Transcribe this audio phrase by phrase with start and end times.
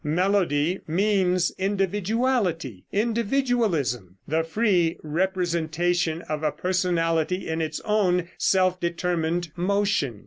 [0.03, 9.51] Melody means individuality, individualism; the free representation of a personality in its own self determined
[9.55, 10.19] motion.